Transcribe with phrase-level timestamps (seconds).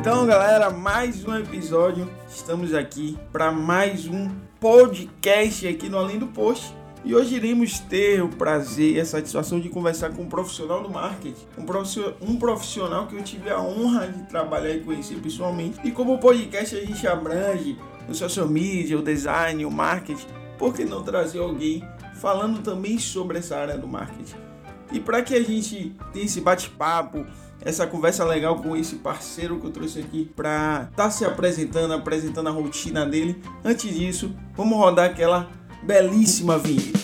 [0.00, 2.08] Então, galera, mais um episódio.
[2.28, 6.72] Estamos aqui para mais um podcast aqui no Além do Post.
[7.04, 10.88] E hoje iremos ter o prazer e a satisfação de conversar com um profissional do
[10.88, 11.44] marketing,
[12.22, 15.80] um profissional, que eu tive a honra de trabalhar e conhecer pessoalmente.
[15.82, 17.76] E como o podcast a gente abrange
[18.08, 21.82] o social media, o design, o marketing, por que não trazer alguém
[22.20, 24.47] falando também sobre essa área do marketing?
[24.90, 27.26] E para que a gente tenha esse bate-papo,
[27.60, 31.92] essa conversa legal com esse parceiro que eu trouxe aqui para estar tá se apresentando,
[31.92, 33.42] apresentando a rotina dele.
[33.62, 35.50] Antes disso, vamos rodar aquela
[35.82, 36.98] belíssima vinheta.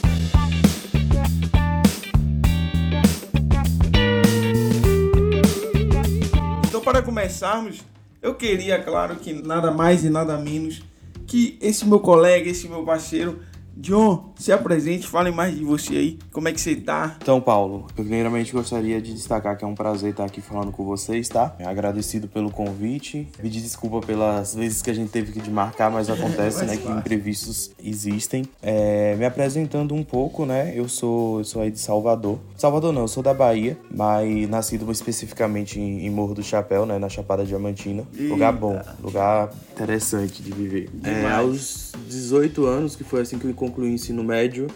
[6.67, 7.81] Então, para começarmos,
[8.23, 10.83] eu queria, claro, que nada mais e nada menos
[11.27, 13.41] que esse meu colega, esse meu parceiro,
[13.77, 17.17] John, se apresente, fale mais de você aí, como é que você tá?
[17.21, 20.85] Então, Paulo, eu primeiramente gostaria de destacar que é um prazer estar aqui falando com
[20.85, 21.55] vocês, tá?
[21.65, 26.65] Agradecido pelo convite, pedir desculpa pelas vezes que a gente teve que marcar, mas acontece,
[26.65, 28.45] né, que imprevistos existem.
[28.63, 32.39] É, me apresentando um pouco, né, eu sou, eu sou aí de Salvador.
[32.57, 36.99] Salvador não, eu sou da Bahia, mas nascido especificamente em, em Morro do Chapéu, né,
[36.99, 38.05] na Chapada Diamantina.
[38.17, 38.33] Eita.
[38.33, 40.91] Lugar bom, lugar interessante de viver.
[41.03, 44.67] É, aos 18 anos, que foi assim que eu concluí o ensino médio,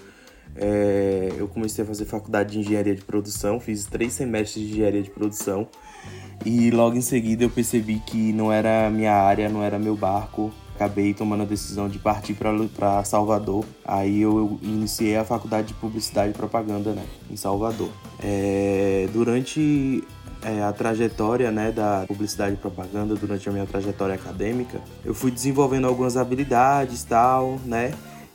[0.56, 5.03] é, eu comecei a fazer faculdade de engenharia de produção, fiz três semestres de engenharia
[5.03, 5.69] de produção
[6.44, 10.53] e logo em seguida eu percebi que não era minha área, não era meu barco.
[10.75, 13.64] Acabei tomando a decisão de partir para Salvador.
[13.84, 17.91] Aí eu iniciei a faculdade de publicidade e propaganda né, em Salvador.
[18.22, 20.05] É, durante
[20.41, 25.33] é, a trajetória né, da publicidade e propaganda, durante a minha trajetória acadêmica, eu fui
[25.33, 27.91] desenvolvendo algumas habilidades tal, né?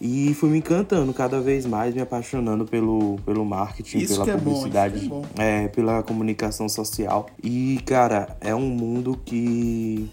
[0.05, 4.37] E fui me encantando cada vez mais, me apaixonando pelo, pelo marketing, isso pela é
[4.37, 7.29] publicidade, bom, é, pela comunicação social.
[7.41, 10.09] E, cara, é um mundo que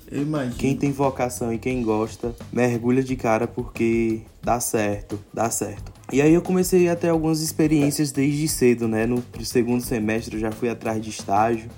[0.57, 5.91] quem tem vocação e quem gosta mergulha de cara porque dá certo, dá certo.
[6.13, 9.07] E aí eu comecei a ter algumas experiências desde cedo, né?
[9.07, 11.69] No segundo semestre eu já fui atrás de estágio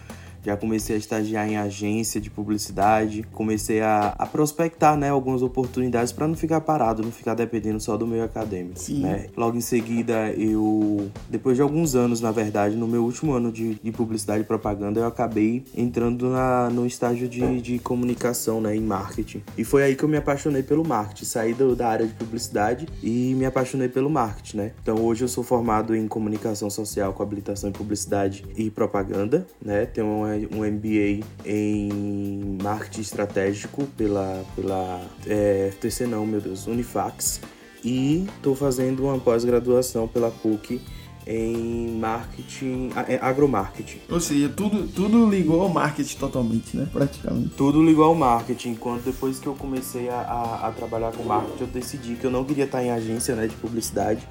[0.44, 6.12] já comecei a estagiar em agência de publicidade, comecei a, a prospectar né, algumas oportunidades
[6.12, 8.78] para não ficar parado, não ficar dependendo só do meio acadêmico.
[9.00, 9.26] Né?
[9.36, 13.74] Logo em seguida, eu, depois de alguns anos, na verdade, no meu último ano de,
[13.74, 18.80] de publicidade e propaganda, eu acabei entrando na, no estágio de, de comunicação, né, em
[18.80, 19.42] marketing.
[19.56, 22.88] E foi aí que eu me apaixonei pelo marketing, saí do, da área de publicidade
[23.02, 24.72] e me apaixonei pelo marketing, né?
[24.82, 29.86] Então hoje eu sou formado em comunicação social com habilitação em publicidade e propaganda, né?
[29.86, 37.40] Tenho uma um MBA em marketing estratégico pela, pela é, FTC não, meu Deus, Unifax.
[37.84, 40.80] E estou fazendo uma pós-graduação pela PUC
[41.26, 44.00] em marketing, é, agromarketing.
[44.10, 46.88] Ou seja, tudo, tudo ligou ao marketing totalmente, né?
[46.92, 47.50] Praticamente.
[47.50, 48.74] Tudo ligou ao marketing.
[48.74, 52.30] Quando depois que eu comecei a, a, a, trabalhar com marketing, eu decidi que eu
[52.30, 54.26] não queria estar em agência né, de publicidade.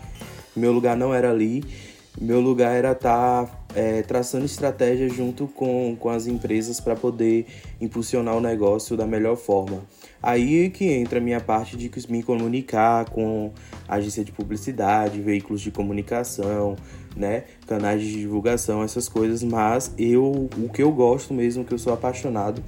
[0.55, 1.63] Meu lugar não era ali.
[2.19, 7.45] Meu lugar era estar tá, é, traçando estratégias junto com, com as empresas para poder
[7.79, 9.81] impulsionar o negócio da melhor forma.
[10.21, 13.53] Aí que entra a minha parte de me comunicar com
[13.87, 16.75] agência de publicidade, veículos de comunicação,
[17.15, 21.79] né, canais de divulgação, essas coisas, mas eu o que eu gosto mesmo, que eu
[21.79, 22.61] sou apaixonado,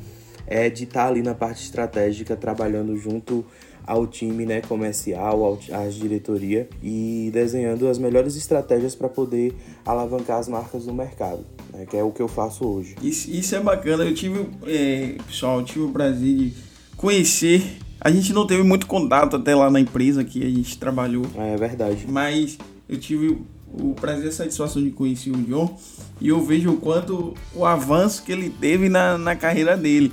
[0.48, 3.46] é de estar tá ali na parte estratégica trabalhando junto
[3.86, 9.56] ao time né, comercial, à diretoria e desenhando as melhores estratégias para poder
[9.86, 12.96] alavancar as marcas no mercado, né, que é o que eu faço hoje.
[13.02, 14.04] Isso, isso é bacana.
[14.04, 16.54] Eu tive, é, pessoal, eu tive o prazer de
[16.96, 17.78] conhecer.
[18.00, 21.26] A gente não teve muito contato até lá na empresa que a gente trabalhou.
[21.38, 22.06] É verdade.
[22.08, 22.58] Mas
[22.88, 23.38] eu tive
[23.74, 25.78] o prazer e a satisfação de conhecer o John
[26.22, 30.12] e eu vejo o quanto o avanço que ele teve na, na carreira dele.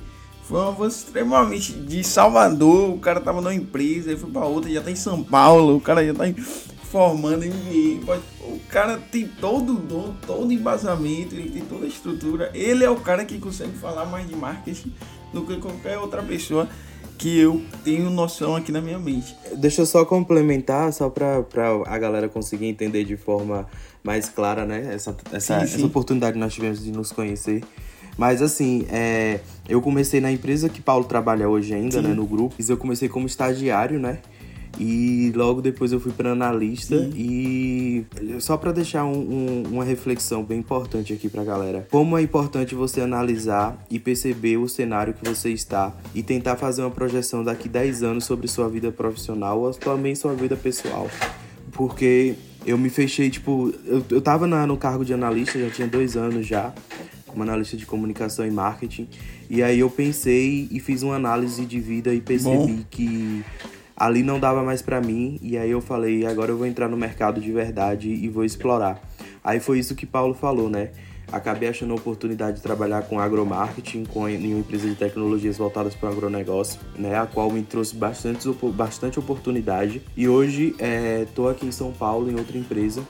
[0.50, 4.68] Foi um avanço extremamente de Salvador, o cara tava numa empresa, aí foi pra outra,
[4.68, 6.24] já tá em São Paulo, o cara já tá
[6.90, 8.00] formando em
[8.42, 12.50] O cara tem todo o dom, todo o embasamento, ele tem toda a estrutura.
[12.52, 14.92] Ele é o cara que consegue falar mais de marketing
[15.32, 16.68] do que qualquer outra pessoa
[17.16, 19.36] que eu tenho noção aqui na minha mente.
[19.54, 21.44] Deixa eu só complementar, só para
[21.86, 23.68] a galera conseguir entender de forma
[24.02, 24.94] mais clara, né?
[24.94, 25.74] Essa, essa, sim, sim.
[25.76, 27.62] essa oportunidade que nós tivemos de nos conhecer.
[28.16, 32.08] Mas assim, é, eu comecei na empresa que Paulo trabalha hoje ainda, Sim.
[32.08, 32.54] né, no grupo.
[32.66, 34.18] Eu comecei como estagiário, né?
[34.78, 37.12] E logo depois eu fui para analista Sim.
[37.14, 38.06] e
[38.38, 41.86] só para deixar um, um, uma reflexão bem importante aqui para galera.
[41.90, 46.82] Como é importante você analisar e perceber o cenário que você está e tentar fazer
[46.82, 51.10] uma projeção daqui 10 anos sobre sua vida profissional ou também sua vida pessoal.
[51.72, 55.88] Porque eu me fechei, tipo, eu, eu tava na, no cargo de analista, já tinha
[55.88, 56.72] dois anos já
[57.40, 59.08] como analista de comunicação e marketing.
[59.48, 62.84] E aí eu pensei e fiz uma análise de vida e percebi Bom.
[62.90, 63.42] que
[63.96, 65.38] ali não dava mais para mim.
[65.42, 69.00] E aí eu falei, agora eu vou entrar no mercado de verdade e vou explorar.
[69.42, 70.90] Aí foi isso que Paulo falou, né?
[71.32, 75.94] Acabei achando a oportunidade de trabalhar com agromarketing, com em uma empresa de tecnologias voltadas
[75.94, 80.02] para o agronegócio, né, a qual me trouxe bastante, bastante oportunidade.
[80.16, 80.74] E hoje
[81.22, 83.04] estou é, aqui em São Paulo, em outra empresa,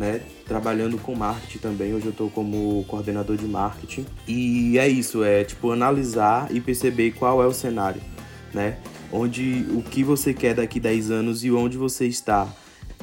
[0.00, 1.92] né, trabalhando com marketing também.
[1.92, 4.06] Hoje eu estou como coordenador de marketing.
[4.26, 8.00] E é isso, é tipo analisar e perceber qual é o cenário,
[8.54, 8.78] né?
[9.12, 12.48] Onde o que você quer daqui 10 anos e onde você está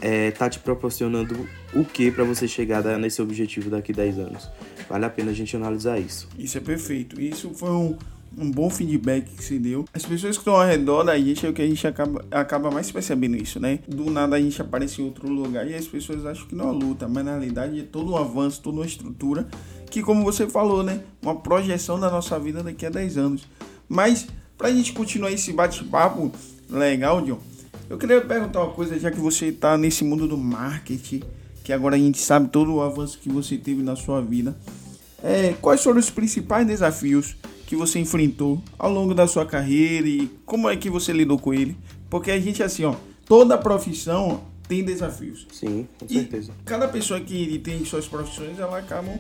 [0.02, 4.50] é, tá te proporcionando o que para você chegar nesse objetivo daqui 10 anos.
[4.90, 6.28] Vale a pena a gente analisar isso.
[6.36, 7.22] Isso é perfeito.
[7.22, 7.96] Isso foi um,
[8.38, 9.85] um bom feedback que se deu.
[9.94, 12.71] As pessoas que estão ao redor da gente é o que a gente acaba, acaba
[12.71, 13.79] mais percebendo isso, né?
[13.88, 16.71] Do nada a gente aparece em outro lugar e as pessoas acham que não é
[16.71, 19.47] luta, mas na realidade é todo um avanço, toda uma estrutura
[19.89, 21.01] que, como você falou, né?
[21.21, 23.47] Uma projeção da nossa vida daqui a 10 anos.
[23.88, 24.27] Mas,
[24.57, 26.31] pra gente continuar esse bate-papo
[26.69, 27.39] legal, John,
[27.89, 31.24] eu queria perguntar uma coisa, já que você está nesse mundo do marketing,
[31.63, 34.56] que agora a gente sabe todo o avanço que você teve na sua vida.
[35.24, 37.35] É, quais foram os principais desafios
[37.68, 41.54] que você enfrentou ao longo da sua carreira e como é que você lidou com
[41.54, 41.78] ele?
[42.10, 45.46] Porque a gente, assim, ó, toda profissão tem desafios.
[45.52, 46.52] Sim, com certeza.
[46.62, 49.19] E cada pessoa que tem suas profissões, ela acaba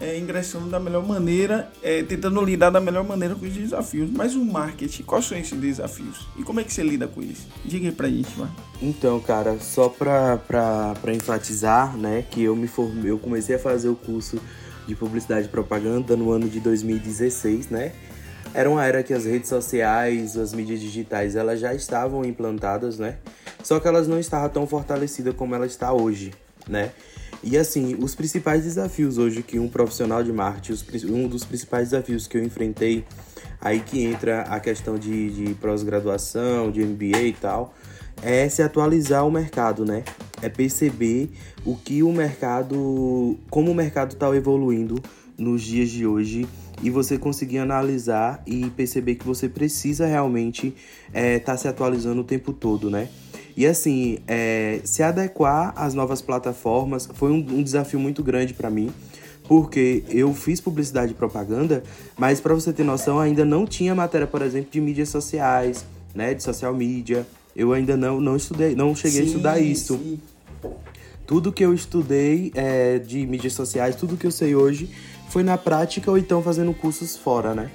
[0.00, 4.10] é, ingressando da melhor maneira, é, tentando lidar da melhor maneira com os desafios.
[4.10, 6.26] Mas o marketing, quais são esses desafios?
[6.36, 7.46] E como é que você lida com eles?
[7.64, 8.54] Diga aí pra gente, mano.
[8.82, 13.58] Então, cara, só pra, pra, pra enfatizar, né, que eu me formei, eu comecei a
[13.58, 14.40] fazer o curso
[14.86, 17.92] de publicidade e propaganda no ano de 2016, né?
[18.52, 23.16] Era uma era que as redes sociais, as mídias digitais, elas já estavam implantadas, né?
[23.62, 26.32] Só que elas não estavam tão fortalecidas como ela está hoje,
[26.68, 26.92] né?
[27.42, 30.76] E assim, os principais desafios hoje que um profissional de marketing,
[31.06, 33.04] um dos principais desafios que eu enfrentei,
[33.60, 37.74] aí que entra a questão de, de pós-graduação, de MBA e tal,
[38.24, 40.02] é se atualizar o mercado, né?
[40.40, 41.30] É perceber
[41.64, 45.00] o que o mercado, como o mercado está evoluindo
[45.36, 46.48] nos dias de hoje
[46.82, 50.74] e você conseguir analisar e perceber que você precisa realmente
[51.08, 53.08] estar é, tá se atualizando o tempo todo, né?
[53.56, 58.70] E assim, é, se adequar às novas plataformas foi um, um desafio muito grande para
[58.70, 58.90] mim,
[59.46, 61.82] porque eu fiz publicidade e propaganda,
[62.18, 65.84] mas para você ter noção, ainda não tinha matéria, por exemplo, de mídias sociais,
[66.14, 67.26] né, de social media.
[67.54, 69.96] Eu ainda não, não estudei, não cheguei sim, a estudar isso.
[69.96, 70.20] Sim.
[71.26, 74.90] Tudo que eu estudei é, de mídias sociais, tudo que eu sei hoje,
[75.28, 77.70] foi na prática ou então fazendo cursos fora, né?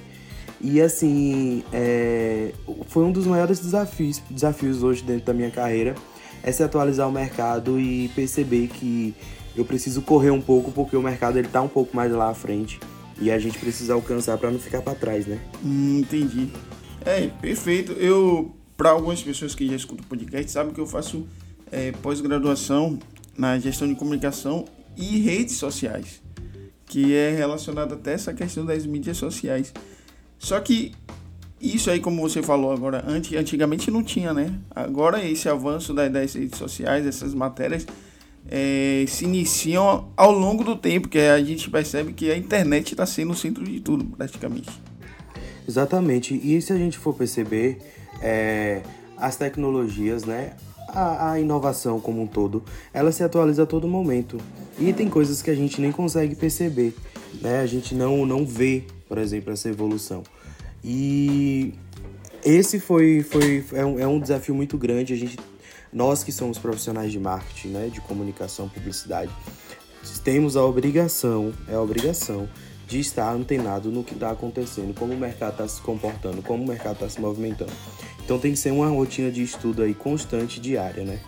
[0.60, 2.52] E assim, é,
[2.86, 5.94] foi um dos maiores desafios, desafios hoje dentro da minha carreira,
[6.42, 9.14] é se atualizar o mercado e perceber que
[9.56, 12.34] eu preciso correr um pouco porque o mercado ele tá um pouco mais lá à
[12.34, 12.78] frente
[13.20, 15.38] e a gente precisa alcançar para não ficar para trás, né?
[15.64, 16.50] Hum, entendi.
[17.04, 17.92] É, perfeito.
[17.92, 21.28] Eu, para algumas pessoas que já escutam o podcast, sabem que eu faço
[21.70, 22.98] é, pós-graduação
[23.36, 24.64] na gestão de comunicação
[24.96, 26.22] e redes sociais,
[26.86, 29.70] que é relacionado até essa questão das mídias sociais.
[30.38, 30.92] Só que
[31.60, 34.58] isso aí, como você falou agora, antigamente não tinha, né?
[34.74, 37.86] Agora esse avanço das redes sociais, essas matérias,
[38.50, 43.04] é, se iniciam ao longo do tempo, que a gente percebe que a internet está
[43.04, 44.70] sendo o centro de tudo, praticamente.
[45.68, 46.34] Exatamente.
[46.34, 48.82] E se a gente for perceber, é,
[49.16, 50.54] as tecnologias, né?
[50.88, 54.38] A, a, inovação como um todo, ela se atualiza a todo momento.
[54.76, 56.96] E tem coisas que a gente nem consegue perceber,
[57.40, 57.60] né?
[57.60, 60.22] A gente não, não vê por exemplo, essa evolução.
[60.84, 61.74] E
[62.44, 65.12] esse foi, foi é, um, é um desafio muito grande.
[65.12, 65.36] A gente,
[65.92, 69.32] nós que somos profissionais de marketing, né, de comunicação, publicidade,
[70.22, 72.48] temos a obrigação, é a obrigação
[72.86, 76.66] de estar antenado no que está acontecendo, como o mercado está se comportando, como o
[76.66, 77.72] mercado está se movimentando.
[78.24, 81.20] Então tem que ser uma rotina de estudo aí constante, diária, né?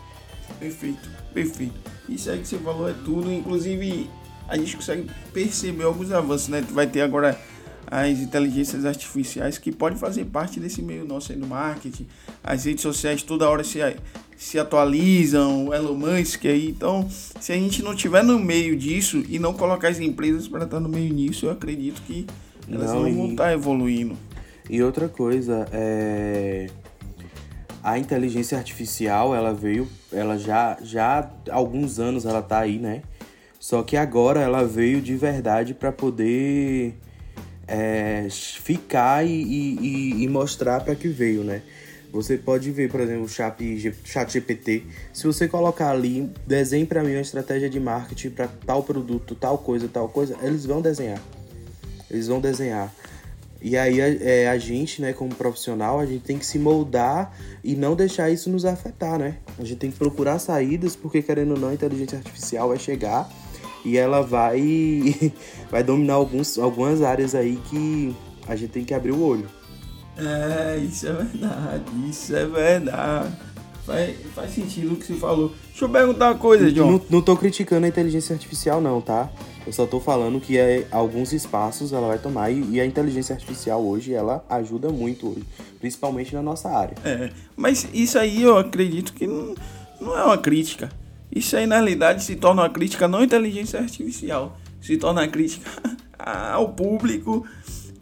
[0.58, 1.75] Perfeito, perfeito.
[2.08, 4.08] Isso aí que você falou é tudo, inclusive
[4.49, 6.64] a gente consegue perceber alguns avanços, né?
[6.70, 7.38] Vai ter agora
[7.87, 12.06] as inteligências artificiais que podem fazer parte desse meio nosso aí do marketing.
[12.42, 13.80] As redes sociais toda hora se,
[14.37, 16.68] se atualizam, o Elon Musk aí.
[16.68, 20.64] Então, se a gente não tiver no meio disso e não colocar as empresas para
[20.64, 22.26] estar no meio nisso, eu acredito que
[22.70, 24.16] elas não, não vão estar tá evoluindo.
[24.70, 26.68] E outra coisa, é
[27.83, 33.03] a inteligência artificial, ela veio, ela já já há alguns anos ela tá aí, né?
[33.59, 36.95] Só que agora ela veio de verdade para poder
[37.67, 41.62] é, ficar e, e, e mostrar para que veio, né?
[42.12, 44.85] Você pode ver, por exemplo, o chat, GPT.
[45.15, 49.57] Se você colocar ali, desenhe para mim uma estratégia de marketing para tal produto, tal
[49.57, 51.21] coisa, tal coisa, eles vão desenhar.
[52.11, 52.93] eles vão desenhar.
[53.62, 57.33] E aí a, é, a gente, né, como profissional, a gente tem que se moldar
[57.62, 59.37] e não deixar isso nos afetar, né?
[59.57, 63.31] A gente tem que procurar saídas, porque querendo ou não, a inteligência artificial vai chegar
[63.85, 65.14] e ela vai
[65.71, 68.14] vai dominar alguns, algumas áreas aí que
[68.49, 69.49] a gente tem que abrir o olho.
[70.16, 73.33] É, isso é verdade, isso é verdade.
[73.87, 75.52] Faz, faz sentido o que você falou.
[75.69, 76.92] Deixa eu perguntar uma coisa, John.
[76.92, 79.31] Não, não tô criticando a inteligência artificial, não, tá?
[79.66, 83.35] Eu só tô falando que é, alguns espaços ela vai tomar e, e, a inteligência
[83.35, 85.45] artificial hoje ela ajuda muito hoje,
[85.78, 86.97] principalmente na nossa área.
[87.04, 89.54] É, mas isso aí eu acredito que não,
[90.00, 90.90] não é uma crítica.
[91.31, 95.71] Isso aí na realidade se torna uma crítica não à inteligência artificial, se torna crítica
[96.19, 97.47] ao público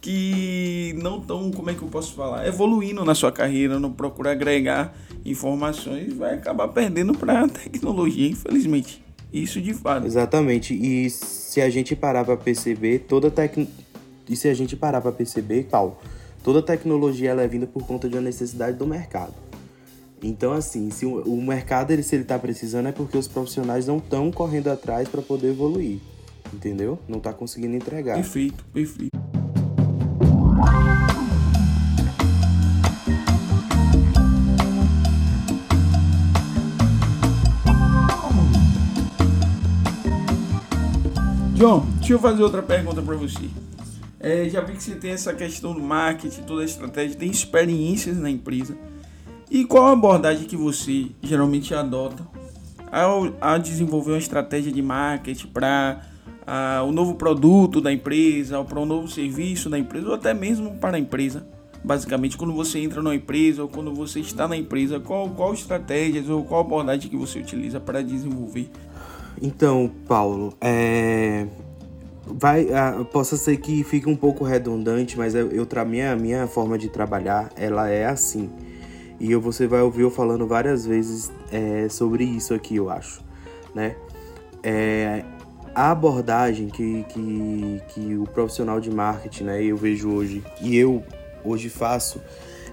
[0.01, 4.31] que não estão, como é que eu posso falar, evoluindo na sua carreira, não procura
[4.31, 9.01] agregar informações, vai acabar perdendo para a tecnologia, infelizmente.
[9.33, 10.05] Isso de fato.
[10.05, 10.73] Exatamente.
[10.73, 13.67] E se a gente parar para perceber, toda tec...
[14.27, 16.01] e se a gente parar para perceber, qual?
[16.43, 19.33] Toda tecnologia ela é vinda por conta de uma necessidade do mercado.
[20.23, 23.97] Então, assim, se o mercado ele, se ele está precisando é porque os profissionais não
[23.97, 25.99] estão correndo atrás para poder evoluir.
[26.53, 26.99] Entendeu?
[27.07, 28.15] Não está conseguindo entregar.
[28.15, 29.10] Perfeito, perfeito.
[41.61, 43.47] John, deixa eu fazer outra pergunta para você.
[44.19, 48.17] É, já vi que você tem essa questão do marketing, toda a estratégia, tem experiências
[48.17, 48.75] na empresa.
[49.47, 52.27] E qual a abordagem que você geralmente adota
[52.91, 56.01] ao, ao desenvolver uma estratégia de marketing para
[56.83, 60.97] o novo produto da empresa, para o novo serviço da empresa, ou até mesmo para
[60.97, 61.45] a empresa?
[61.83, 66.27] Basicamente, quando você entra numa empresa ou quando você está na empresa, qual, qual estratégias
[66.27, 68.67] ou qual abordagem que você utiliza para desenvolver
[69.41, 71.47] então, Paulo, é...
[72.25, 76.77] vai, uh, possa ser que fique um pouco redundante, mas eu, eu minha minha forma
[76.77, 78.49] de trabalhar, ela é assim.
[79.19, 83.23] E eu, você vai ouvir eu falando várias vezes é, sobre isso aqui, eu acho,
[83.73, 83.95] né?
[84.63, 85.23] É,
[85.73, 91.03] a abordagem que, que, que o profissional de marketing, né, eu vejo hoje e eu
[91.43, 92.21] hoje faço,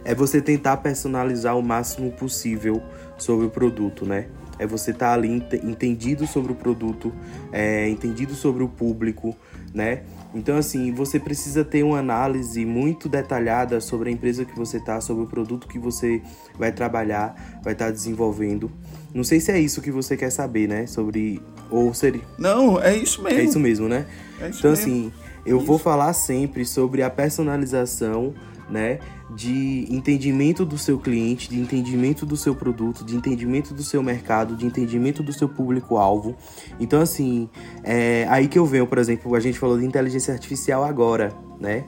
[0.05, 2.83] é você tentar personalizar o máximo possível
[3.17, 4.27] sobre o produto, né?
[4.59, 5.29] É você estar tá ali
[5.63, 7.13] entendido sobre o produto,
[7.53, 9.37] é, entendido sobre o público,
[9.73, 10.03] né?
[10.35, 15.01] Então, assim, você precisa ter uma análise muito detalhada sobre a empresa que você está,
[15.01, 16.21] sobre o produto que você
[16.59, 18.71] vai trabalhar, vai estar tá desenvolvendo.
[19.15, 20.87] Não sei se é isso que você quer saber, né?
[20.87, 21.41] Sobre.
[21.71, 22.23] Ou seria.
[22.39, 23.39] Não, é isso mesmo.
[23.39, 24.07] É isso mesmo, né?
[24.41, 24.85] É isso então, mesmo.
[24.85, 25.13] assim,
[25.47, 25.67] eu isso.
[25.67, 28.35] vou falar sempre sobre a personalização
[28.71, 28.99] né?
[29.35, 34.57] De entendimento do seu cliente, de entendimento do seu produto, de entendimento do seu mercado,
[34.57, 36.37] de entendimento do seu público-alvo.
[36.81, 37.49] Então, assim,
[37.83, 41.85] é aí que eu venho, por exemplo, a gente falou de inteligência artificial agora, né?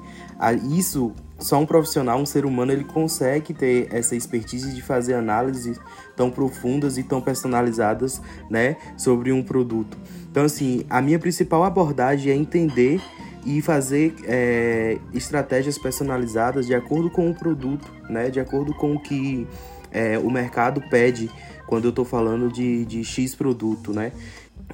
[0.76, 5.80] Isso só um profissional, um ser humano, ele consegue ter essa expertise de fazer análises
[6.14, 8.20] tão profundas e tão personalizadas,
[8.50, 9.96] né, sobre um produto.
[10.30, 13.00] Então, assim, a minha principal abordagem é entender
[13.44, 18.30] e fazer é, estratégias personalizadas de acordo com o produto, né?
[18.30, 19.46] De acordo com o que
[19.90, 21.30] é, o mercado pede
[21.66, 24.12] quando eu estou falando de, de X produto, né?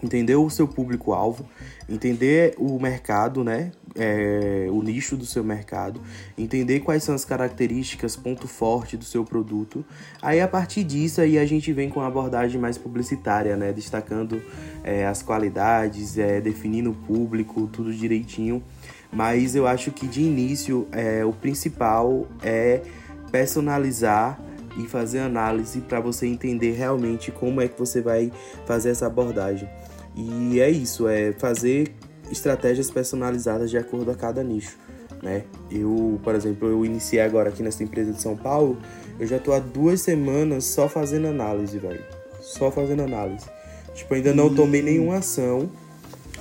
[0.02, 1.46] Entender o seu público-alvo,
[1.88, 3.72] entender o mercado, né?
[3.98, 6.02] É, o nicho do seu mercado,
[6.36, 9.82] entender quais são as características, ponto forte do seu produto.
[10.20, 13.72] Aí a partir disso aí a gente vem com uma abordagem mais publicitária, né?
[13.72, 14.42] Destacando
[14.84, 18.62] é, as qualidades, é, definindo o público, tudo direitinho.
[19.10, 22.82] Mas eu acho que de início é, o principal é
[23.30, 24.38] personalizar
[24.78, 28.30] e fazer análise para você entender realmente como é que você vai
[28.66, 29.68] fazer essa abordagem.
[30.16, 31.94] E é isso, é fazer
[32.30, 34.78] estratégias personalizadas de acordo a cada nicho.
[35.22, 35.44] Né?
[35.70, 38.78] Eu, por exemplo, eu iniciei agora aqui nessa empresa de São Paulo,
[39.20, 42.02] eu já tô há duas semanas só fazendo análise, velho.
[42.40, 43.46] Só fazendo análise.
[43.94, 45.70] Tipo, ainda não tomei nenhuma ação,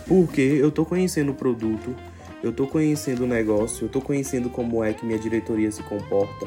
[0.07, 1.95] porque eu tô conhecendo o produto,
[2.43, 6.45] eu tô conhecendo o negócio, eu tô conhecendo como é que minha diretoria se comporta,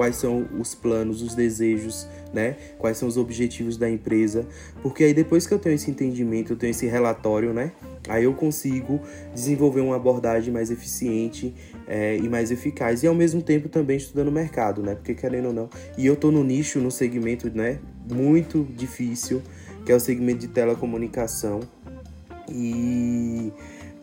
[0.00, 2.56] quais são os planos, os desejos, né?
[2.78, 4.46] Quais são os objetivos da empresa,
[4.82, 7.72] porque aí depois que eu tenho esse entendimento, eu tenho esse relatório, né?
[8.08, 8.98] Aí eu consigo
[9.34, 11.54] desenvolver uma abordagem mais eficiente
[11.86, 14.94] é, e mais eficaz e ao mesmo tempo também estudando o mercado, né?
[14.94, 17.78] Porque querendo ou não, e eu tô no nicho, no segmento, né?
[18.10, 19.42] Muito difícil,
[19.84, 21.60] que é o segmento de telecomunicação
[22.48, 23.52] e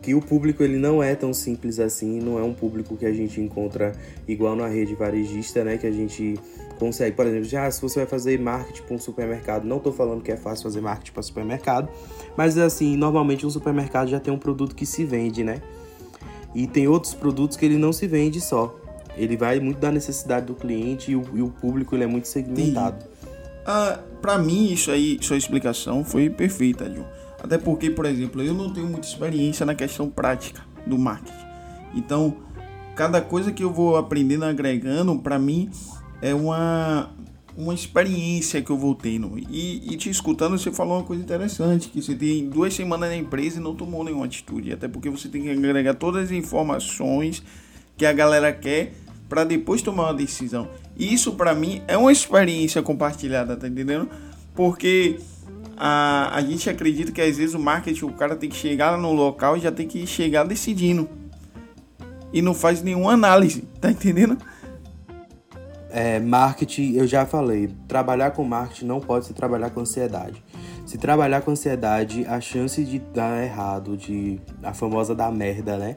[0.08, 3.12] que o público ele não é tão simples assim, não é um público que a
[3.12, 3.92] gente encontra
[4.26, 5.76] igual na rede varejista, né?
[5.76, 6.40] Que a gente
[6.78, 10.22] consegue, por exemplo, já se você vai fazer marketing para um supermercado, não estou falando
[10.22, 11.90] que é fácil fazer marketing para supermercado,
[12.34, 15.60] mas assim, normalmente um supermercado já tem um produto que se vende, né?
[16.54, 18.74] E tem outros produtos que ele não se vende só.
[19.14, 22.28] Ele vai muito da necessidade do cliente e o, e o público ele é muito
[22.28, 23.04] segmentado.
[23.66, 27.04] Ah, para mim, isso aí, sua explicação foi perfeita, John.
[27.42, 31.46] Até porque, por exemplo, eu não tenho muita experiência na questão prática do marketing.
[31.94, 32.36] Então,
[32.94, 35.70] cada coisa que eu vou aprendendo, agregando, para mim
[36.20, 37.10] é uma,
[37.56, 39.38] uma experiência que eu vou tendo.
[39.38, 43.16] E, e, te escutando, você falou uma coisa interessante: que você tem duas semanas na
[43.16, 44.72] empresa e não tomou nenhuma atitude.
[44.72, 47.42] Até porque você tem que agregar todas as informações
[47.96, 48.94] que a galera quer
[49.28, 50.68] para depois tomar uma decisão.
[50.96, 54.08] E isso para mim é uma experiência compartilhada, tá entendendo?
[54.54, 55.20] Porque
[55.78, 59.12] a, a gente acredita que às vezes o marketing, o cara tem que chegar no
[59.12, 61.08] local e já tem que chegar decidindo
[62.32, 64.36] e não faz nenhuma análise, tá entendendo?
[65.90, 70.42] É, marketing, eu já falei, trabalhar com marketing não pode se trabalhar com ansiedade.
[70.84, 75.96] Se trabalhar com ansiedade, a chance de dar errado, de a famosa da merda, né?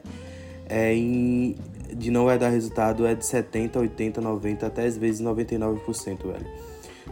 [0.68, 1.56] É em,
[1.94, 6.46] de não vai dar resultado é de 70, 80, 90, até às vezes 99%, velho.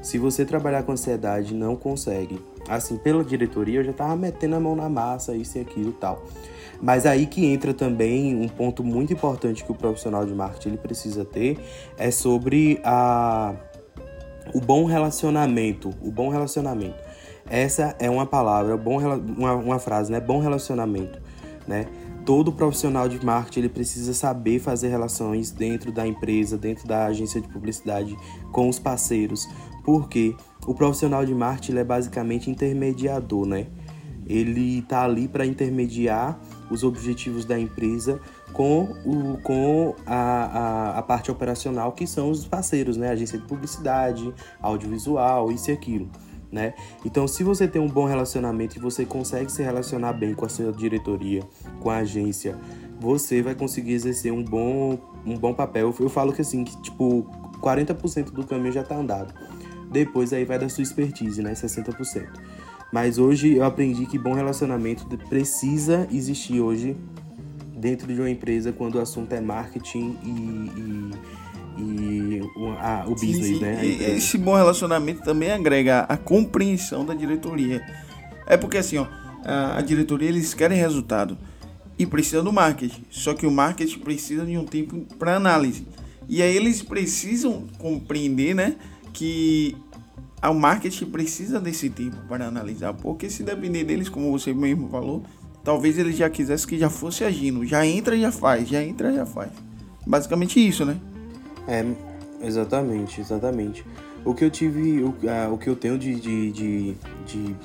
[0.03, 2.41] Se você trabalhar com ansiedade, não consegue.
[2.69, 6.25] Assim, pela diretoria, eu já tava metendo a mão na massa, isso e aquilo tal.
[6.81, 10.79] Mas aí que entra também um ponto muito importante que o profissional de marketing ele
[10.79, 11.59] precisa ter
[11.99, 13.55] é sobre a
[14.55, 16.97] o bom relacionamento, o bom relacionamento.
[17.49, 20.21] Essa é uma palavra, bom, uma, uma frase, né?
[20.21, 21.21] Bom relacionamento,
[21.67, 21.87] né?
[22.25, 27.41] Todo profissional de marketing ele precisa saber fazer relações dentro da empresa, dentro da agência
[27.41, 28.17] de publicidade,
[28.53, 29.49] com os parceiros,
[29.85, 30.35] porque
[30.67, 33.67] o profissional de marketing é basicamente intermediador, né?
[34.27, 36.39] Ele tá ali para intermediar
[36.71, 38.21] os objetivos da empresa
[38.53, 43.11] com, o, com a, a, a, parte operacional, que são os parceiros, né?
[43.11, 46.09] Agência de publicidade, audiovisual, isso e aquilo.
[46.53, 46.75] Né?
[47.05, 50.49] Então, se você tem um bom relacionamento e você consegue se relacionar bem com a
[50.49, 51.43] sua diretoria,
[51.79, 52.59] com a agência,
[52.99, 55.95] você vai conseguir exercer um bom, um bom papel.
[55.99, 57.25] Eu falo que assim, que tipo,
[57.61, 59.33] 40% do caminho já está andado.
[59.91, 61.53] Depois aí vai da sua expertise, né?
[61.53, 62.29] 60%.
[62.93, 66.97] Mas hoje eu aprendi que bom relacionamento precisa existir hoje
[67.77, 73.15] dentro de uma empresa quando o assunto é marketing e, e, e o, a, o
[73.15, 73.61] business, sim, sim.
[73.61, 73.87] né?
[73.87, 77.81] Esse bom relacionamento também agrega a compreensão da diretoria.
[78.47, 79.07] É porque assim, ó,
[79.45, 81.39] a, a diretoria eles querem resultado
[81.99, 83.05] e precisa do marketing.
[83.09, 85.87] Só que o marketing precisa de um tempo para análise.
[86.29, 88.77] E aí eles precisam compreender, né,
[89.13, 89.77] que
[90.43, 95.23] o marketing precisa desse tempo para analisar, porque se depender deles, como você mesmo falou,
[95.63, 99.13] talvez eles já quisessem que já fosse agindo, já entra e já faz, já entra
[99.13, 99.51] e já faz.
[100.07, 100.99] Basicamente isso, né?
[101.69, 101.85] É,
[102.43, 103.85] exatamente, exatamente.
[104.25, 105.15] O que eu tive, o,
[105.53, 106.97] o que eu tenho de, de, de,
[107.27, 107.57] de,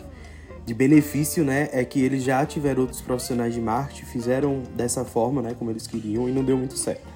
[0.65, 5.41] de benefício, né, é que eles já tiveram outros profissionais de marketing, fizeram dessa forma,
[5.41, 7.08] né, como eles queriam e não deu muito certo.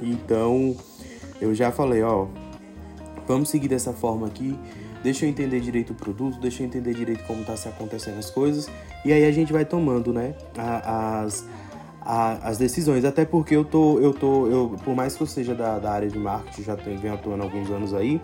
[0.00, 0.76] Então,
[1.40, 2.26] eu já falei, ó,
[3.26, 4.58] vamos seguir dessa forma aqui
[5.06, 8.28] deixa eu entender direito o produto, deixa eu entender direito como tá se acontecendo as
[8.28, 8.68] coisas,
[9.04, 11.46] e aí a gente vai tomando, né, as,
[12.00, 15.78] as decisões, até porque eu tô, eu tô, eu, por mais que eu seja da,
[15.78, 18.20] da área de marketing, já tenho, venho atuando há alguns anos aí,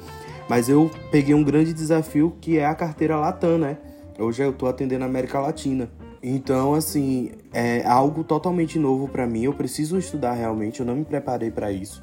[0.48, 3.78] mas eu peguei um grande desafio que é a carteira Latam, né,
[4.18, 5.88] hoje eu tô atendendo a América Latina,
[6.20, 9.42] então, assim, é algo totalmente novo para mim.
[9.42, 10.78] Eu preciso estudar realmente.
[10.78, 12.00] Eu não me preparei para isso.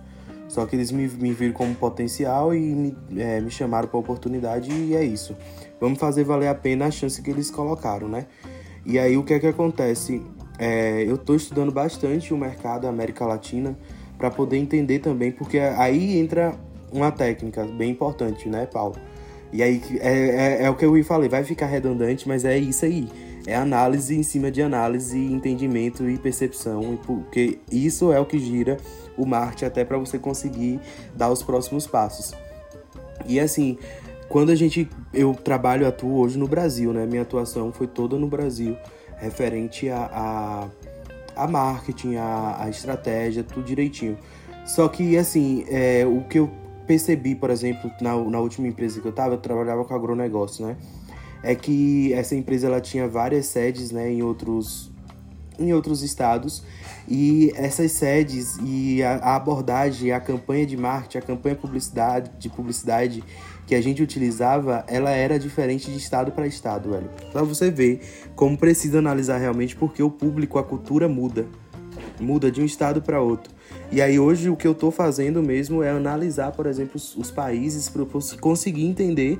[0.49, 4.73] Só que eles me, me viram como potencial e me, é, me chamaram para oportunidade
[4.73, 5.37] e é isso.
[5.79, 8.25] Vamos fazer valer a pena a chance que eles colocaram, né?
[8.83, 10.21] E aí o que é que acontece?
[10.57, 13.77] É, eu estou estudando bastante o mercado da América Latina
[14.17, 16.55] para poder entender também, porque aí entra
[16.91, 18.95] uma técnica bem importante, né, Paulo?
[19.53, 22.85] E aí é, é, é o que eu falei, vai ficar redundante, mas é isso
[22.85, 23.07] aí.
[23.49, 28.77] É análise em cima de análise, entendimento e percepção, porque isso é o que gira
[29.17, 30.79] o marketing até para você conseguir
[31.15, 32.35] dar os próximos passos.
[33.25, 33.75] E assim,
[34.29, 37.07] quando a gente eu trabalho atuo hoje no Brasil, né?
[37.07, 38.77] Minha atuação foi toda no Brasil,
[39.17, 40.69] referente a,
[41.35, 44.15] a, a marketing, a, a estratégia, tudo direitinho.
[44.63, 46.51] Só que assim, é, o que eu
[46.85, 50.77] percebi, por exemplo, na, na última empresa que eu estava, eu trabalhava com agronegócio, né?
[51.41, 54.91] É que essa empresa ela tinha várias sedes, né, em outros
[55.59, 56.63] em outros estados
[57.07, 63.23] e essas sedes e a, abordagem, a campanha de marketing, a campanha publicidade, de publicidade
[63.65, 67.09] que a gente utilizava, ela era diferente de estado para estado, velho.
[67.31, 68.01] Pra você ver
[68.35, 71.45] como precisa analisar realmente porque o público, a cultura muda.
[72.19, 73.53] Muda de um estado para outro.
[73.91, 77.31] E aí hoje o que eu tô fazendo mesmo é analisar, por exemplo, os, os
[77.31, 78.03] países para
[78.39, 79.39] conseguir entender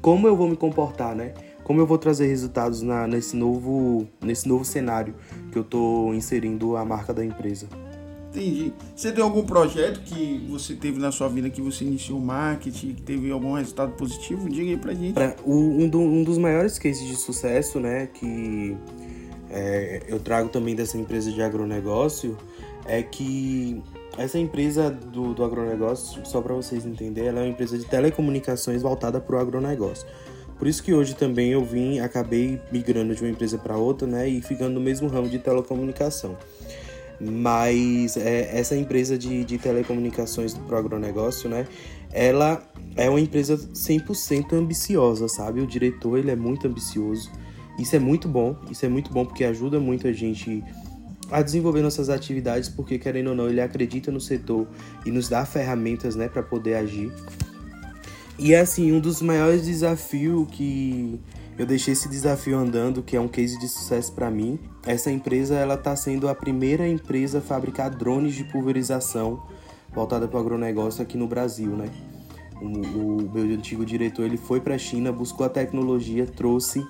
[0.00, 1.32] como eu vou me comportar, né?
[1.68, 5.14] como eu vou trazer resultados na, nesse, novo, nesse novo cenário
[5.52, 7.68] que eu estou inserindo a marca da empresa.
[8.30, 8.72] Entendi.
[8.96, 13.02] Você tem algum projeto que você teve na sua vida que você iniciou marketing, que
[13.02, 14.48] teve algum resultado positivo?
[14.48, 15.12] Diga aí pra gente.
[15.12, 18.74] Pra, um, do, um dos maiores cases de sucesso, né, que
[19.50, 22.34] é, eu trago também dessa empresa de agronegócio,
[22.86, 23.82] é que
[24.18, 28.82] essa empresa do, do agronegócio, só para vocês entenderem, ela é uma empresa de telecomunicações
[28.82, 30.06] voltada para o agronegócio.
[30.58, 34.28] Por isso que hoje também eu vim, acabei migrando de uma empresa para outra, né,
[34.28, 36.36] e ficando no mesmo ramo de telecomunicação.
[37.20, 41.66] Mas é, essa empresa de, de telecomunicações do agronegócio, né?
[42.12, 42.62] Ela
[42.96, 45.60] é uma empresa 100% ambiciosa, sabe?
[45.60, 47.30] O diretor, ele é muito ambicioso.
[47.78, 50.62] Isso é muito bom, isso é muito bom porque ajuda muito a gente
[51.30, 54.66] a desenvolver nossas atividades, porque querendo ou não, ele acredita no setor
[55.04, 57.12] e nos dá ferramentas, né, para poder agir.
[58.38, 61.20] E é assim, um dos maiores desafios que
[61.58, 64.60] eu deixei esse desafio andando, que é um case de sucesso para mim.
[64.86, 69.42] Essa empresa ela está sendo a primeira empresa a fabricar drones de pulverização
[69.92, 71.90] voltada para o agronegócio aqui no Brasil, né?
[72.60, 76.86] O, o meu antigo diretor ele foi para a China, buscou a tecnologia, trouxe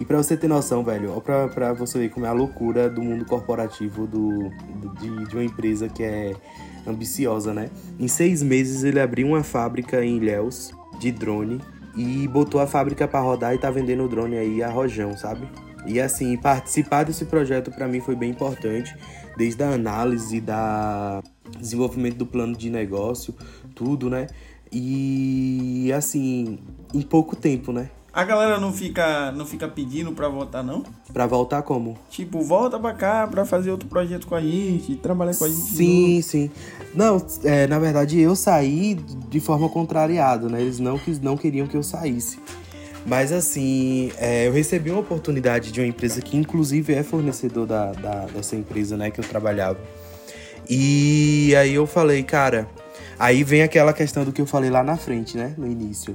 [0.00, 3.02] e para você ter noção, velho, ó para você ver como é a loucura do
[3.02, 4.50] mundo corporativo do,
[4.98, 6.34] de, de uma empresa que é
[6.86, 7.70] ambiciosa, né?
[7.98, 11.60] Em seis meses ele abriu uma fábrica em Ilhéus de drone
[11.96, 15.48] e botou a fábrica para rodar e tá vendendo o drone aí a rojão, sabe?
[15.86, 18.96] E assim, participar desse projeto para mim foi bem importante,
[19.36, 21.22] desde a análise da
[21.58, 23.34] desenvolvimento do plano de negócio,
[23.74, 24.26] tudo, né?
[24.72, 26.58] E assim,
[26.94, 27.90] em pouco tempo, né?
[28.14, 30.84] A galera não fica, não fica pedindo pra voltar, não?
[31.14, 31.96] Pra voltar como?
[32.10, 35.60] Tipo, volta pra cá pra fazer outro projeto com a gente, trabalhar com a gente.
[35.60, 36.50] Sim, sim.
[36.94, 38.94] Não, é, na verdade eu saí
[39.30, 40.60] de forma contrariada, né?
[40.60, 42.38] Eles não, não queriam que eu saísse.
[43.06, 47.92] Mas assim, é, eu recebi uma oportunidade de uma empresa que inclusive é fornecedor da,
[47.92, 49.78] da, dessa empresa, né, que eu trabalhava.
[50.68, 52.68] E aí eu falei, cara,
[53.18, 56.14] aí vem aquela questão do que eu falei lá na frente, né, no início.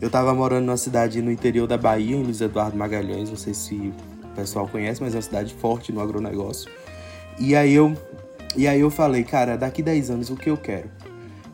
[0.00, 3.52] Eu tava morando numa cidade no interior da Bahia, em Luiz Eduardo Magalhães, não sei
[3.52, 6.70] se o pessoal conhece, mas é uma cidade forte no agronegócio.
[7.36, 7.96] E aí eu,
[8.56, 10.88] e aí eu falei, cara, daqui 10 anos o que eu quero?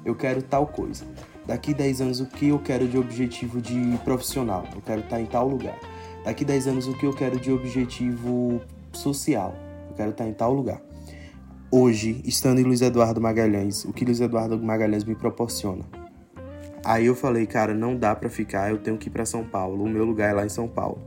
[0.05, 1.07] Eu quero tal coisa.
[1.47, 4.65] Daqui 10 anos o que eu quero de objetivo de profissional?
[4.75, 5.79] Eu quero estar em tal lugar.
[6.23, 8.61] Daqui 10 anos o que eu quero de objetivo
[8.93, 9.55] social?
[9.89, 10.83] Eu quero estar em tal lugar.
[11.71, 16.04] Hoje, estando em Luiz Eduardo Magalhães, o que Luiz Eduardo Magalhães me proporciona?
[16.85, 19.83] Aí eu falei, cara, não dá para ficar, eu tenho que ir para São Paulo.
[19.83, 21.01] O meu lugar é lá em São Paulo.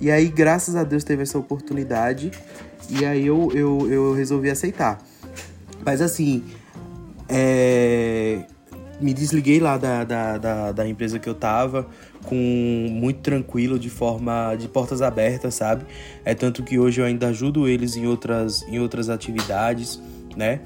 [0.00, 2.30] E aí, graças a Deus, teve essa oportunidade.
[2.88, 4.98] E aí eu, eu, eu resolvi aceitar.
[5.84, 6.44] Mas assim,
[7.28, 8.44] é...
[9.00, 11.86] me desliguei lá da, da, da, da, empresa que eu tava
[12.24, 12.36] com
[12.90, 15.84] muito tranquilo, de forma de portas abertas, sabe?
[16.24, 20.00] É tanto que hoje eu ainda ajudo eles em outras, em outras atividades,
[20.36, 20.60] né?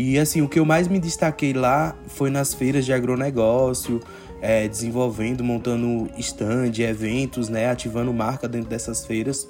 [0.00, 4.00] E assim, o que eu mais me destaquei lá foi nas feiras de agronegócio,
[4.40, 9.48] é, desenvolvendo, montando stand, eventos, né, ativando marca dentro dessas feiras.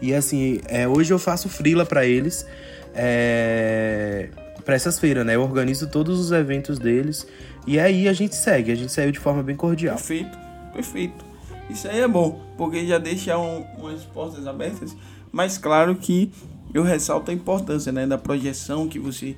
[0.00, 2.46] E assim, é, hoje eu faço frila para eles,
[2.94, 4.30] é,
[4.64, 5.36] para essas feiras, né?
[5.36, 7.26] Eu organizo todos os eventos deles
[7.66, 9.96] e aí a gente segue, a gente segue de forma bem cordial.
[9.96, 10.38] Perfeito,
[10.72, 11.22] perfeito.
[11.68, 14.96] Isso aí é bom, porque já deixa um, umas portas abertas,
[15.30, 16.32] mas claro que
[16.72, 19.36] eu ressalto a importância, né, da projeção que você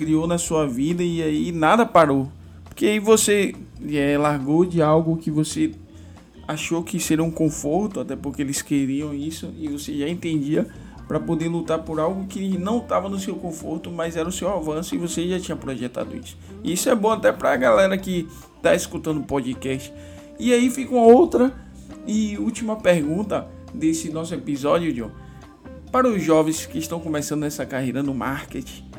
[0.00, 2.26] criou na sua vida e aí nada parou.
[2.64, 3.54] Porque aí você
[3.86, 5.72] é, largou de algo que você
[6.48, 10.66] achou que seria um conforto, até porque eles queriam isso, e você já entendia
[11.06, 14.48] para poder lutar por algo que não estava no seu conforto, mas era o seu
[14.48, 16.38] avanço e você já tinha projetado isso.
[16.64, 19.92] Isso é bom até para a galera que está escutando o podcast.
[20.38, 21.52] E aí fica uma outra
[22.06, 25.10] e última pergunta desse nosso episódio, John.
[25.92, 28.89] Para os jovens que estão começando essa carreira no marketing,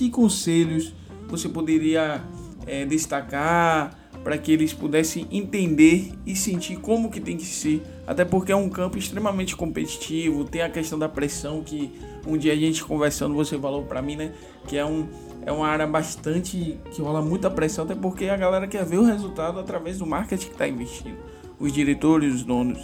[0.00, 0.94] que conselhos
[1.28, 2.22] você poderia
[2.66, 8.24] é, destacar para que eles pudessem entender e sentir como que tem que ser, até
[8.24, 11.92] porque é um campo extremamente competitivo, tem a questão da pressão que
[12.26, 14.32] um dia a gente conversando você falou para mim, né,
[14.66, 15.06] que é um
[15.44, 19.04] é uma área bastante que rola muita pressão, até porque a galera quer ver o
[19.04, 21.16] resultado através do marketing que está investindo,
[21.58, 22.78] os diretores, os donos.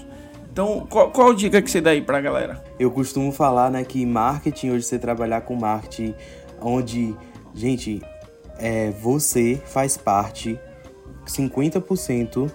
[0.51, 2.65] Então, qual, qual dica que você dá aí para a galera?
[2.81, 6.15] Eu costumo falar, né, que marketing hoje você trabalhar com marketing
[6.67, 7.15] onde,
[7.55, 8.03] gente,
[8.59, 10.59] é, você faz parte
[11.25, 12.51] 50%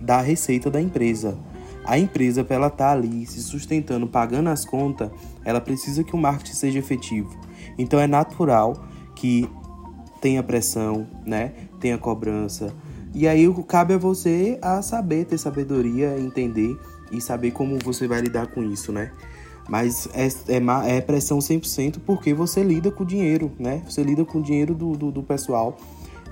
[0.00, 1.38] da receita da empresa.
[1.84, 5.10] A empresa, para ela estar tá ali se sustentando, pagando as contas,
[5.44, 7.38] ela precisa que o marketing seja efetivo.
[7.76, 8.82] Então é natural
[9.14, 9.46] que
[10.22, 11.52] tenha pressão, né?
[11.78, 12.74] Tenha cobrança.
[13.12, 16.78] E aí cabe a você a saber ter sabedoria, entender
[17.12, 19.12] e saber como você vai lidar com isso, né?
[19.70, 23.82] Mas é, é, é pressão 100% porque você lida com o dinheiro, né?
[23.88, 25.76] Você lida com o dinheiro do, do, do pessoal.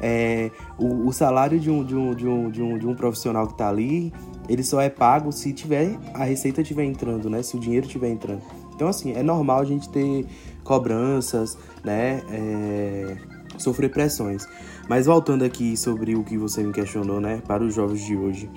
[0.01, 3.47] É, o, o, salário de um, de, um, de, um, de, um, de um profissional
[3.47, 4.13] que está ali,
[4.49, 7.41] ele só é pago se tiver a receita estiver entrando, né?
[7.45, 8.43] Se o dinheiro estiver entrando.
[8.75, 10.27] Então, assim, é normal a gente ter
[10.65, 12.23] cobranças, né?
[12.33, 13.17] É,
[13.57, 14.49] sofrer pressões.
[14.89, 17.41] Mas voltando aqui sobre o que você me questionou, né?
[17.47, 18.51] Para os jovens de hoje.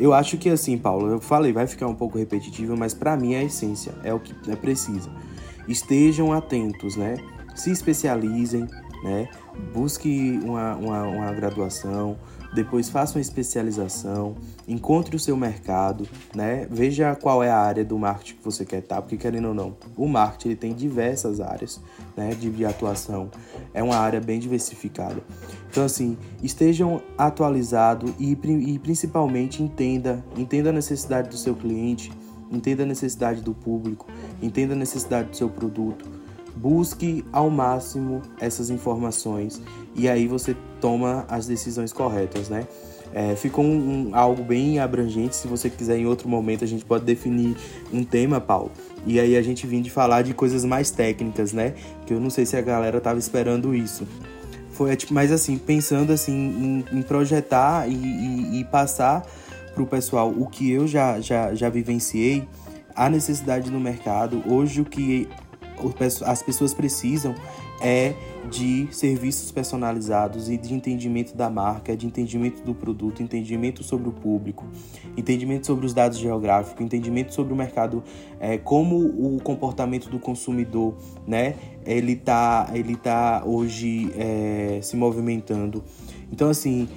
[0.00, 3.34] Eu acho que assim, Paulo, eu falei, vai ficar um pouco repetitivo, mas para mim
[3.34, 5.10] é a essência, é o que é preciso.
[5.68, 7.16] Estejam atentos, né?
[7.54, 8.66] Se especializem,
[9.02, 9.28] né?
[9.72, 12.16] Busque uma, uma, uma graduação,
[12.52, 14.34] depois faça uma especialização,
[14.66, 16.66] encontre o seu mercado, né?
[16.68, 19.76] Veja qual é a área do marketing que você quer estar, porque querendo ou não,
[19.96, 21.80] o marketing ele tem diversas áreas,
[22.16, 23.30] né, de atuação.
[23.72, 25.22] É uma área bem diversificada.
[25.70, 32.12] Então assim, estejam atualizados e, e principalmente entenda, entenda a necessidade do seu cliente,
[32.50, 34.08] entenda a necessidade do público,
[34.42, 36.19] entenda a necessidade do seu produto
[36.56, 39.60] busque ao máximo essas informações
[39.94, 42.66] e aí você toma as decisões corretas, né?
[43.12, 45.34] É, ficou um, um, algo bem abrangente.
[45.34, 47.56] Se você quiser, em outro momento, a gente pode definir
[47.92, 48.70] um tema, Paulo.
[49.04, 51.74] E aí a gente vim de falar de coisas mais técnicas, né?
[52.06, 54.06] Que eu não sei se a galera tava esperando isso.
[54.72, 56.32] Foi, é, tipo, mas assim, pensando assim
[56.92, 59.26] em, em projetar e, e, e passar
[59.74, 62.46] para o pessoal o que eu já, já, já vivenciei,
[62.94, 64.42] a necessidade no mercado.
[64.46, 65.28] Hoje o que
[66.24, 67.34] as pessoas precisam
[67.80, 68.14] é
[68.50, 74.12] de serviços personalizados e de entendimento da marca, de entendimento do produto, entendimento sobre o
[74.12, 74.66] público,
[75.16, 78.02] entendimento sobre os dados geográficos, entendimento sobre o mercado,
[78.38, 80.94] é, como o comportamento do consumidor,
[81.26, 81.54] né,
[81.86, 85.82] ele tá, ele tá hoje é, se movimentando.
[86.32, 86.88] Então, assim,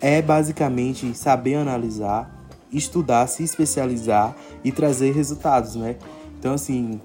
[0.00, 5.96] é basicamente saber analisar, estudar, se especializar e trazer resultados, né?
[6.38, 7.00] Então, assim,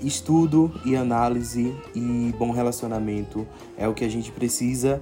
[0.00, 5.00] estudo e análise e bom relacionamento é o que a gente precisa.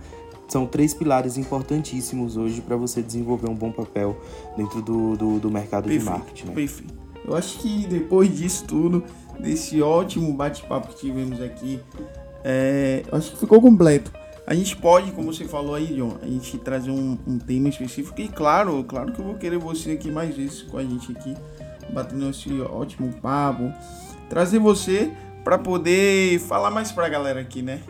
[0.49, 4.17] São três pilares importantíssimos hoje para você desenvolver um bom papel
[4.57, 6.47] dentro do, do, do mercado perfeito, de marketing.
[6.47, 6.55] Né?
[6.55, 6.95] Perfeito.
[7.25, 9.05] Eu acho que depois disso tudo,
[9.39, 11.79] desse ótimo bate-papo que tivemos aqui,
[12.43, 14.11] é, acho que ficou completo.
[14.47, 18.19] A gente pode, como você falou aí, John, a gente trazer um, um tema específico
[18.19, 21.37] e claro, claro que eu vou querer você aqui mais vezes com a gente aqui,
[21.93, 23.71] batendo esse ótimo papo
[24.29, 25.11] trazer você
[25.45, 27.81] para poder falar mais para a galera aqui, né?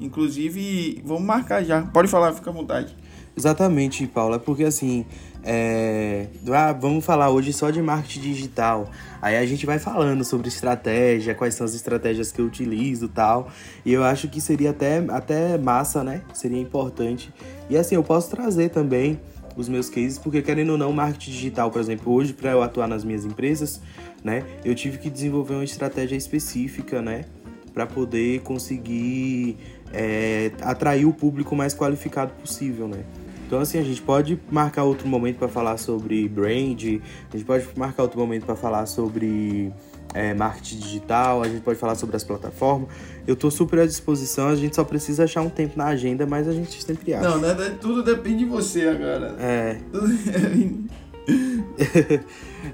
[0.00, 1.82] Inclusive, vamos marcar já.
[1.82, 2.94] Pode falar, fica à vontade.
[3.36, 5.06] Exatamente, Paula, é porque assim,
[5.44, 6.26] é...
[6.52, 8.90] ah, vamos falar hoje só de marketing digital.
[9.22, 13.48] Aí a gente vai falando sobre estratégia, quais são as estratégias que eu utilizo tal.
[13.84, 16.22] E eu acho que seria até, até massa, né?
[16.32, 17.32] Seria importante.
[17.70, 19.20] E assim, eu posso trazer também
[19.56, 22.86] os meus cases, porque querendo ou não, marketing digital, por exemplo, hoje para eu atuar
[22.86, 23.80] nas minhas empresas,
[24.22, 27.24] né, eu tive que desenvolver uma estratégia específica, né,
[27.72, 29.56] para poder conseguir
[29.92, 33.04] é, atrair o público mais qualificado possível, né.
[33.46, 37.00] Então, assim, a gente pode marcar outro momento para falar sobre brand,
[37.32, 39.72] a gente pode marcar outro momento para falar sobre
[40.14, 42.90] é, marketing digital, a gente pode falar sobre as plataformas.
[43.26, 46.46] Eu estou super à disposição, a gente só precisa achar um tempo na agenda, mas
[46.46, 47.26] a gente sempre acha.
[47.26, 47.54] Não, né?
[47.80, 49.34] Tudo depende de você agora.
[49.38, 49.78] É.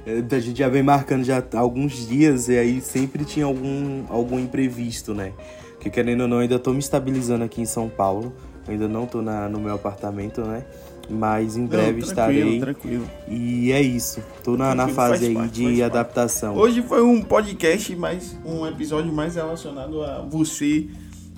[0.07, 5.15] a gente já vem marcando já alguns dias e aí sempre tinha algum, algum imprevisto,
[5.15, 5.33] né?
[5.81, 8.33] Que querendo ou não, ainda estou me estabilizando aqui em São Paulo
[8.69, 10.65] ainda não tô na, no meu apartamento, né?
[11.09, 12.59] Mas em breve não, estarei.
[12.59, 13.07] Tranquilo.
[13.29, 14.23] E é isso.
[14.43, 16.57] Tô na, na fase aí parte, de adaptação.
[16.57, 20.89] Hoje foi um podcast, mais um episódio mais relacionado a você,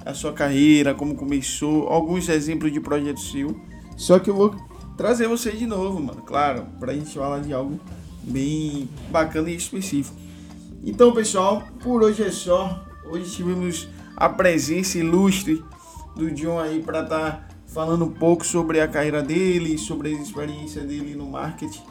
[0.05, 3.61] a sua carreira, como começou, alguns exemplos de projeto seu.
[3.97, 4.55] Só que eu vou
[4.97, 6.23] trazer você de novo, mano.
[6.23, 7.81] Claro, pra gente falar de algo
[8.27, 10.17] bem bacana e específico.
[10.85, 12.85] Então, pessoal, por hoje é só.
[13.05, 15.65] Hoje tivemos a presença ilustre
[16.17, 20.13] do John aí para estar tá falando um pouco sobre a carreira dele, sobre a
[20.13, 21.83] experiência dele no marketing.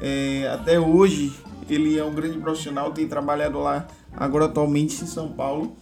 [0.00, 1.32] É, até hoje
[1.68, 5.76] ele é um grande profissional, tem trabalhado lá agora atualmente em São Paulo.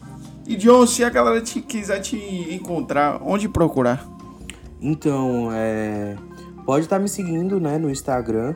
[0.46, 2.16] E John, se a galera te, quiser te
[2.54, 4.06] encontrar, onde procurar?
[4.80, 6.16] Então, é,
[6.64, 8.54] pode estar tá me seguindo né, no Instagram,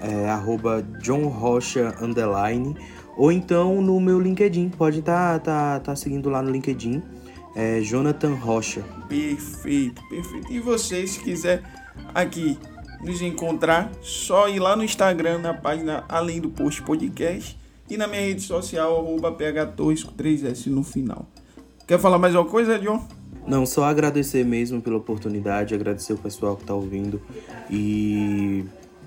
[0.00, 2.76] é, arroba John Rocha Underline,
[3.16, 7.02] ou então no meu LinkedIn, pode estar tá, tá, tá seguindo lá no LinkedIn
[7.56, 8.84] é Jonathan Rocha.
[9.08, 10.52] Perfeito, perfeito.
[10.52, 11.62] E você, se quiser
[12.14, 12.58] aqui
[13.02, 18.06] nos encontrar, só ir lá no Instagram, na página Além do Post Podcast e na
[18.06, 21.26] minha rede social, arroba phtorres com 3S no final.
[21.86, 23.02] Quer falar mais uma coisa, John?
[23.46, 27.22] Não, só agradecer mesmo pela oportunidade, agradecer o pessoal que está ouvindo
[27.70, 28.64] e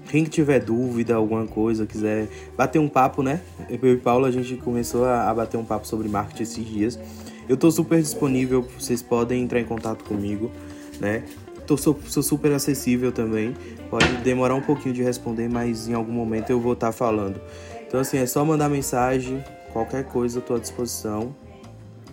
[0.09, 3.41] Quem tiver dúvida, alguma coisa, quiser bater um papo, né?
[3.69, 6.99] Eu e Paulo, a gente começou a bater um papo sobre marketing esses dias.
[7.47, 10.51] Eu tô super disponível, vocês podem entrar em contato comigo,
[10.99, 11.23] né?
[11.67, 13.55] Tô, sou, sou super acessível também.
[13.91, 17.39] Pode demorar um pouquinho de responder, mas em algum momento eu vou estar tá falando.
[17.87, 21.35] Então, assim, é só mandar mensagem, qualquer coisa eu tô à disposição.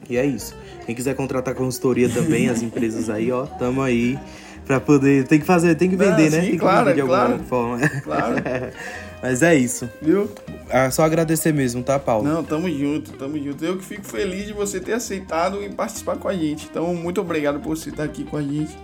[0.09, 0.54] E é isso.
[0.85, 4.18] Quem quiser contratar consultoria também, as empresas aí, ó, tamo aí
[4.66, 5.26] para poder.
[5.26, 6.42] Tem que fazer, tem que vender, Não, né?
[6.42, 7.88] Sim, tem claro, de alguma claro, forma.
[8.02, 8.35] Claro.
[9.22, 9.88] Mas é isso.
[10.02, 10.31] Viu?
[10.70, 12.29] Ah, só agradecer mesmo, tá, Paulo?
[12.29, 13.64] Não, tamo junto, tamo junto.
[13.64, 16.68] Eu que fico feliz de você ter aceitado e participar com a gente.
[16.70, 18.76] Então, muito obrigado por você estar aqui com a gente.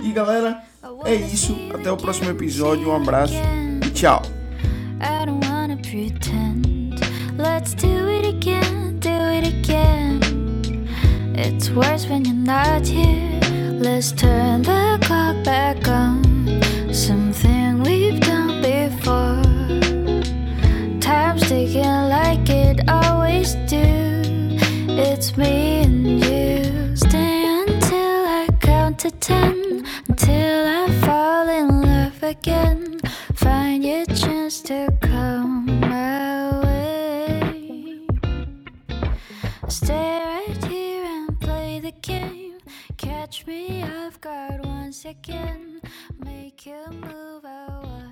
[0.00, 0.58] E galera,
[1.04, 1.56] é isso.
[1.72, 2.88] Até o próximo episódio.
[2.88, 3.34] Um abraço
[3.86, 4.22] e tchau.
[7.38, 10.20] Let's do it again, do it again.
[11.34, 13.39] It's worse when you're not here.
[13.80, 16.60] Let's turn the clock back on.
[16.92, 19.40] Something we've done before.
[21.00, 23.80] Time's ticking like it always do.
[24.90, 26.94] It's me and you.
[26.94, 29.86] Stay until I count to ten.
[30.08, 33.00] Until I fall in love again.
[33.34, 38.06] Find your chance to come my way.
[39.68, 40.39] Stay
[43.30, 45.82] touch me, I've got one second.
[46.18, 48.10] Make you move, I